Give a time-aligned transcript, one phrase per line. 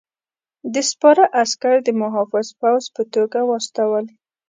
[0.73, 4.05] ده سپاره عسکر د محافظ پوځ په توګه واستول.